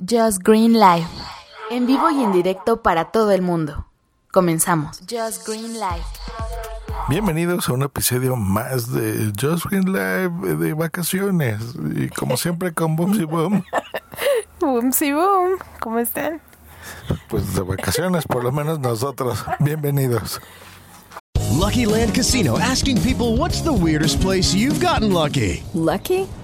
[0.00, 1.08] Just Green Live.
[1.70, 3.86] En vivo y en directo para todo el mundo.
[4.32, 5.00] Comenzamos.
[5.10, 6.04] Just Green Live.
[7.08, 11.60] Bienvenidos a un episodio más de Just Green Live de vacaciones.
[11.96, 13.64] Y como siempre con Boom y Boom.
[14.60, 15.58] Boom y Boom.
[15.80, 16.40] ¿Cómo están?
[17.28, 19.44] Pues de vacaciones, por lo menos nosotros.
[19.58, 20.40] Bienvenidos.
[21.58, 25.64] Lucky Land Casino asking people what's the weirdest place you've gotten lucky?
[25.74, 26.28] Lucky?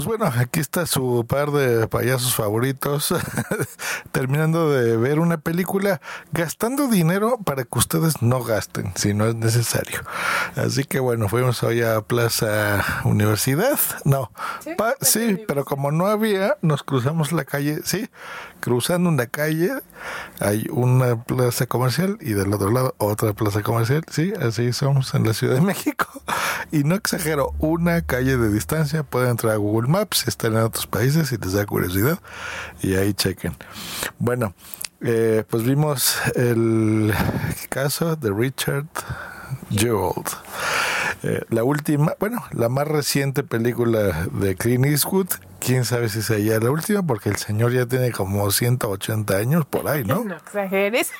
[0.00, 3.14] Pues bueno, aquí está su par de payasos favoritos,
[4.12, 6.00] terminando de ver una película,
[6.32, 10.00] gastando dinero para que ustedes no gasten, si no es necesario.
[10.56, 14.32] Así que bueno, fuimos hoy a Plaza Universidad, no,
[14.64, 18.08] sí, pa, sí pero como no había, nos cruzamos la calle, sí,
[18.60, 19.70] cruzando una calle,
[20.38, 25.26] hay una plaza comercial y del otro lado otra plaza comercial, sí, así somos en
[25.26, 26.06] la Ciudad de México.
[26.72, 30.60] Y no exagero, una calle de distancia, pueden entrar a Google Maps si están en
[30.60, 32.20] otros países si les da curiosidad
[32.80, 33.56] y ahí chequen.
[34.20, 34.54] Bueno,
[35.00, 37.12] eh, pues vimos el
[37.68, 38.86] caso de Richard
[39.70, 40.24] Jewell.
[41.22, 46.38] Eh, la última, bueno, la más reciente película de Clint Eastwood, quién sabe si sea
[46.38, 50.24] ya la última, porque el señor ya tiene como 180 años por ahí, ¿no?
[50.24, 51.10] No exageres.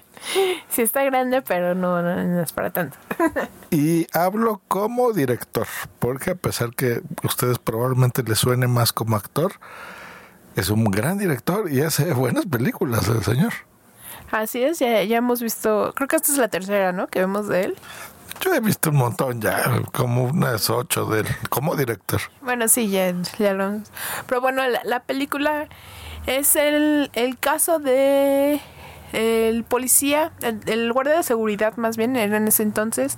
[0.70, 2.96] sí está grande, pero no, no, no es para tanto.
[3.70, 5.66] y hablo como director,
[5.98, 9.54] porque a pesar que a ustedes probablemente les suene más como actor,
[10.54, 13.52] es un gran director y hace buenas películas el señor.
[14.30, 17.08] Así es, ya, ya hemos visto, creo que esta es la tercera, ¿no?
[17.08, 17.76] Que vemos de él.
[18.42, 22.20] Yo he visto un montón ya, como unas ocho de él, como director.
[22.40, 23.80] Bueno, sí, ya, ya lo...
[24.26, 25.68] Pero bueno, la, la película
[26.26, 28.60] es el, el caso de
[29.12, 33.16] el policía, el, el, guardia de seguridad más bien, era en ese entonces,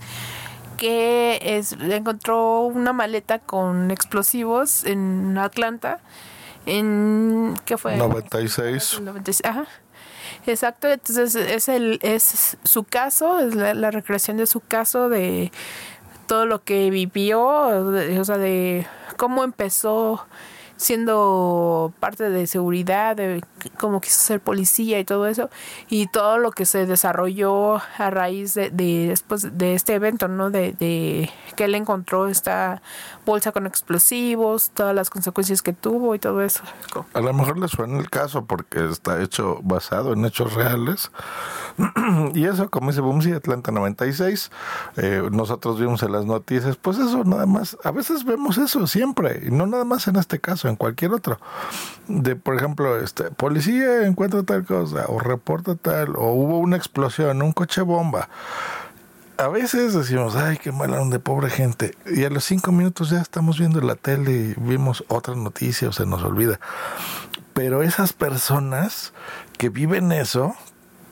[0.77, 6.01] que es, encontró una maleta con explosivos en Atlanta,
[6.67, 7.55] en...
[7.65, 7.97] ¿qué fue?
[7.97, 9.01] 96.
[9.01, 9.67] 96 ajá.
[10.47, 15.51] Exacto, entonces es el es su caso, es la, recreación de su caso de
[16.27, 20.27] todo lo que vivió, de, o sea, de cómo empezó
[20.77, 25.51] siendo parte de seguridad, de cómo quiso ser policía y todo eso,
[25.89, 30.51] y todo lo que se desarrolló a raíz de, de después de este evento, ¿no?
[30.51, 32.83] De, de que él encontró esta
[33.27, 36.63] bolsa con explosivos, todas las consecuencias que tuvo y todo eso.
[37.13, 41.11] A lo mejor le suena el caso porque está hecho basado en hechos reales.
[42.35, 44.51] y eso, como dice Bumsy, Atlanta 96,
[44.97, 49.43] eh, nosotros vimos en las noticias, pues eso nada más, a veces vemos eso siempre,
[49.47, 51.39] y no nada más en este caso, en cualquier otro.
[52.09, 57.41] De, por ejemplo, este policía encuentra tal cosa, o reporta tal, o hubo una explosión,
[57.41, 58.29] un coche bomba
[59.37, 61.97] a veces decimos, ay, qué mala onda, pobre gente.
[62.07, 65.93] Y a los cinco minutos ya estamos viendo la tele y vimos otra noticia o
[65.93, 66.61] se nos olvida.
[67.53, 69.13] Pero esas personas
[69.59, 70.55] que viven eso,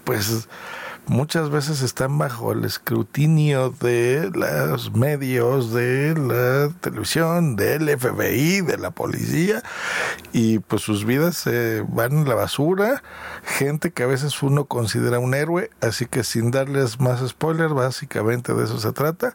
[0.04, 0.48] pues
[1.06, 8.78] muchas veces están bajo el escrutinio de los medios, de la televisión, del FBI, de
[8.78, 9.62] la policía,
[10.32, 13.02] y pues sus vidas se van en la basura,
[13.44, 18.54] gente que a veces uno considera un héroe, así que sin darles más spoiler, básicamente
[18.54, 19.34] de eso se trata.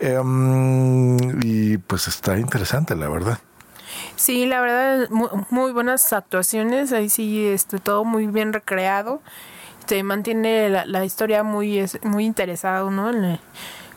[0.00, 3.38] Um, y pues está interesante, la verdad.
[4.16, 9.20] Sí, la verdad, muy, muy buenas actuaciones, ahí sí, este, todo muy bien recreado
[9.86, 13.10] te mantiene la, la historia muy, es, muy interesado, ¿no?
[13.10, 13.38] En,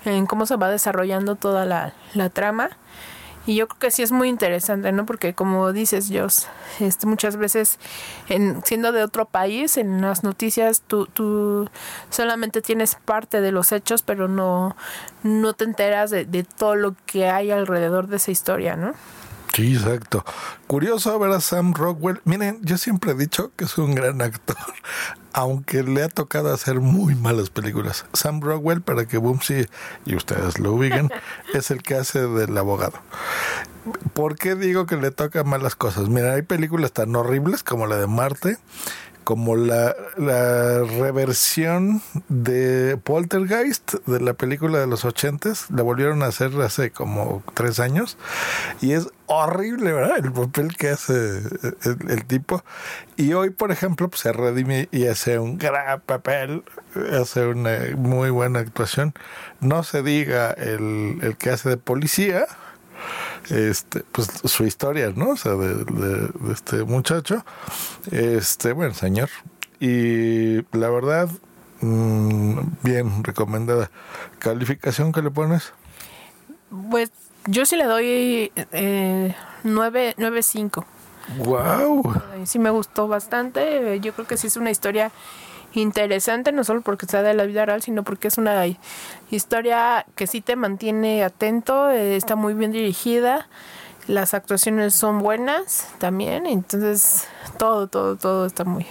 [0.05, 2.69] en, cómo se va desarrollando toda la, la, trama.
[3.47, 5.05] Y yo creo que sí es muy interesante, ¿no?
[5.05, 6.47] Porque como dices, Jos,
[6.79, 7.79] este, muchas veces
[8.27, 11.69] en, siendo de otro país, en las noticias tú, tú
[12.09, 14.75] solamente tienes parte de los hechos, pero no,
[15.21, 18.93] no te enteras de, de todo lo que hay alrededor de esa historia, ¿no?
[19.55, 20.25] Sí, exacto.
[20.67, 22.19] Curioso ver a Sam Rockwell.
[22.25, 24.57] Miren, yo siempre he dicho que es un gran actor,
[25.33, 28.05] aunque le ha tocado hacer muy malas películas.
[28.11, 29.65] Sam Rockwell, para que Boomsy
[30.05, 31.09] y ustedes lo ubiquen,
[31.53, 32.99] es el que hace del abogado.
[34.13, 36.09] ¿Por qué digo que le toca malas cosas?
[36.09, 38.57] Mira, hay películas tan horribles como la de Marte,
[39.25, 46.27] como la, la reversión de Poltergeist de la película de los ochentas, la volvieron a
[46.27, 48.17] hacer hace como tres años
[48.81, 50.19] y es horrible, ¿verdad?
[50.23, 51.39] El papel que hace
[51.83, 52.63] el, el tipo.
[53.17, 56.63] Y hoy, por ejemplo, pues, se redime y hace un gran papel,
[57.19, 59.13] hace una muy buena actuación.
[59.59, 62.45] No se diga el, el que hace de policía,
[63.49, 65.29] este, pues su historia, ¿no?
[65.31, 67.45] O sea, de, de, de, este muchacho,
[68.11, 69.29] este, bueno, señor.
[69.79, 71.29] Y la verdad,
[71.81, 73.91] mmm, bien recomendada.
[74.39, 75.73] ¿Calificación que le pones?
[76.89, 77.11] Pues
[77.47, 80.85] yo sí le doy eh, 9.5.
[81.37, 82.21] ¡Wow!
[82.45, 83.99] Sí me gustó bastante.
[83.99, 85.11] Yo creo que sí es una historia
[85.81, 88.63] interesante, no solo porque sea de la vida real, sino porque es una
[89.31, 93.47] historia que sí te mantiene atento, eh, está muy bien dirigida,
[94.07, 97.27] las actuaciones son buenas también, entonces
[97.57, 98.85] todo, todo, todo está muy,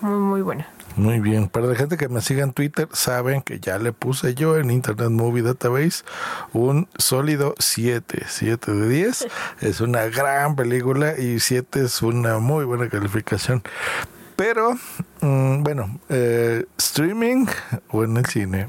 [0.00, 0.68] muy, muy buena.
[0.96, 4.34] Muy bien, para la gente que me siga en Twitter, saben que ya le puse
[4.34, 6.04] yo en Internet Movie Database
[6.54, 9.28] un sólido 7, 7 de 10.
[9.60, 13.62] Es una gran película y 7 es una muy buena calificación.
[14.36, 14.74] Pero,
[15.22, 17.46] mmm, bueno, eh, streaming
[17.90, 18.68] o en el cine.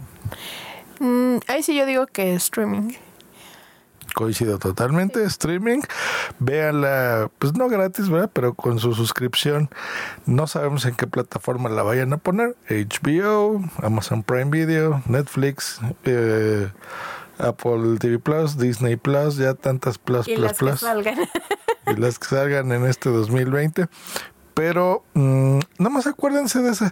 [0.99, 2.93] Mm, ahí sí yo digo que streaming.
[4.15, 5.81] Coincido totalmente, streaming.
[6.39, 8.31] Véanla, pues no gratis, ¿verdad?
[8.33, 9.69] Pero con su suscripción.
[10.25, 12.55] No sabemos en qué plataforma la vayan a poner.
[12.69, 16.67] HBO, Amazon Prime Video, Netflix, eh,
[17.37, 20.71] Apple TV Plus, Disney Plus, ya tantas Plus, y Plus, las Plus.
[20.71, 21.17] Que salgan.
[21.85, 23.87] y las que salgan en este 2020
[24.57, 26.91] pero mmm, nada más acuérdense de esa.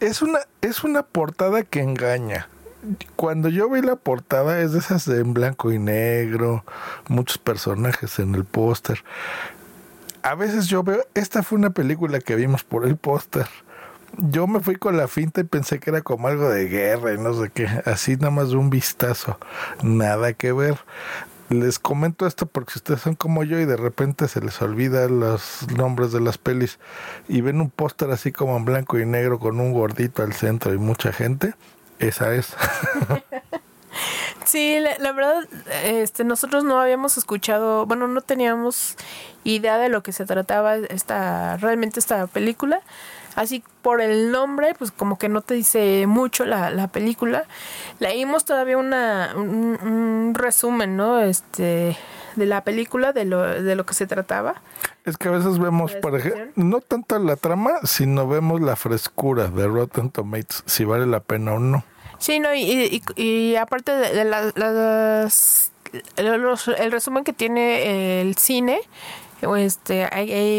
[0.00, 2.50] Es una, es una portada que engaña.
[3.16, 6.62] Cuando yo vi la portada es de esas de en blanco y negro,
[7.08, 9.02] muchos personajes en el póster.
[10.22, 13.46] A veces yo veo, esta fue una película que vimos por el póster.
[14.18, 17.18] Yo me fui con la finta y pensé que era como algo de guerra y
[17.18, 17.66] no sé qué.
[17.86, 19.38] Así nada más de un vistazo.
[19.82, 20.76] Nada que ver
[21.48, 25.08] les comento esto porque si ustedes son como yo y de repente se les olvida
[25.08, 26.78] los nombres de las pelis
[27.28, 30.74] y ven un póster así como en blanco y negro con un gordito al centro
[30.74, 31.54] y mucha gente,
[31.98, 32.54] esa es.
[34.44, 35.48] Sí, la, la, verdad,
[35.84, 38.94] este, nosotros no habíamos escuchado, bueno, no teníamos
[39.42, 42.80] idea de lo que se trataba esta, realmente esta película.
[43.36, 47.44] Así por el nombre, pues como que no te dice mucho la, la película.
[47.98, 51.20] Leímos todavía una, un, un, resumen, ¿no?
[51.20, 51.96] Este,
[52.34, 54.62] de la película, de lo, de lo que se trataba.
[55.04, 59.48] Es que a veces vemos, por ejemplo, no tanto la trama, sino vemos la frescura
[59.48, 61.84] de Rotten Tomatoes, si vale la pena o no.
[62.18, 65.72] Sí, no, y, y, y aparte de, de la, las,
[66.16, 68.80] los, el resumen que tiene el cine,
[69.58, 70.08] este,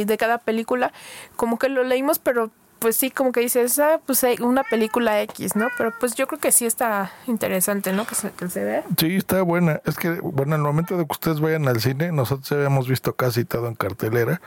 [0.06, 0.92] de cada película,
[1.36, 5.22] como que lo leímos, pero pues sí, como que dices, ah, pues hay una película
[5.22, 5.68] X, ¿no?
[5.78, 8.06] Pero pues yo creo que sí está interesante, ¿no?
[8.06, 8.84] Que se, que se vea.
[8.98, 9.82] Sí, está buena.
[9.86, 13.46] Es que, bueno, al momento de que ustedes vayan al cine, nosotros habíamos visto casi
[13.46, 14.42] todo en cartelera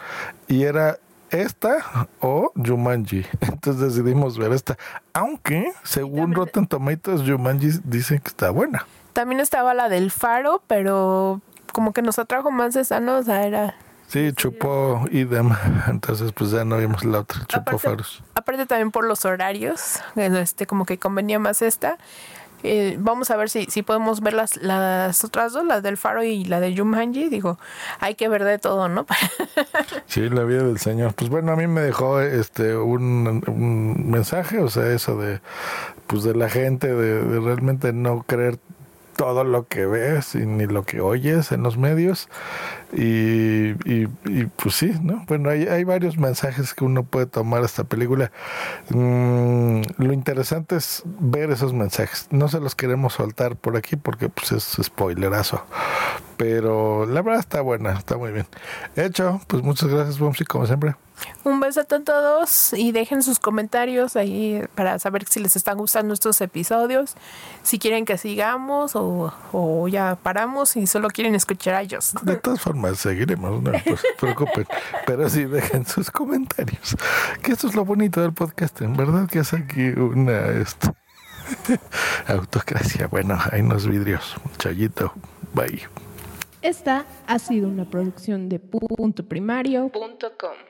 [0.48, 0.98] y era
[1.30, 3.26] esta o Jumanji.
[3.40, 4.76] Entonces decidimos ver esta.
[5.12, 8.86] Aunque, según Rotten Tomatoes, Jumanji dicen que está buena.
[9.12, 11.40] También estaba la del Faro, pero
[11.72, 13.18] como que nos atrajo más esa, ¿no?
[13.18, 13.74] O sea, era...
[14.10, 15.50] Sí, chupó idem.
[15.86, 18.22] Entonces, pues ya no vimos la otra, chupó aparte, faros.
[18.34, 21.96] Aparte también por los horarios, este como que convenía más esta.
[22.62, 26.24] Eh, vamos a ver si, si podemos ver las, las otras dos, la del Faro
[26.24, 27.28] y la de Jumanji.
[27.28, 27.58] Digo,
[28.00, 29.06] hay que ver de todo, ¿no?
[30.06, 31.14] sí, la vida del Señor.
[31.14, 35.40] Pues bueno, a mí me dejó este un, un mensaje, o sea, eso de
[36.08, 38.58] pues de la gente, de, de realmente no creer
[39.20, 42.30] todo lo que ves y ni lo que oyes en los medios.
[42.90, 45.26] Y, y, y, pues sí, ¿no?
[45.28, 48.32] Bueno, hay, hay varios mensajes que uno puede tomar esta película.
[48.88, 52.28] Mm, lo interesante es ver esos mensajes.
[52.30, 55.66] No se los queremos soltar por aquí porque pues es spoilerazo.
[56.38, 58.46] Pero la verdad está buena, está muy bien.
[58.96, 60.94] Hecho, pues muchas gracias, Bumsy, como siempre.
[61.44, 66.14] Un beso a todos y dejen sus comentarios ahí para saber si les están gustando
[66.14, 67.14] estos episodios,
[67.62, 72.14] si quieren que sigamos o, o ya paramos y solo quieren escuchar a ellos.
[72.22, 74.66] De todas formas, seguiremos, no pues, se preocupen,
[75.06, 76.96] pero sí dejen sus comentarios.
[77.42, 80.90] Que esto es lo bonito del podcast, en verdad que es aquí una este,
[82.26, 83.06] autocracia.
[83.06, 84.36] Bueno, hay unos vidrios.
[84.58, 85.12] Chayito,
[85.54, 85.88] bye.
[86.62, 90.69] Esta ha sido una producción de punto primario.com.